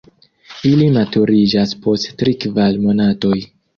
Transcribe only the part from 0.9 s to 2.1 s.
maturiĝas post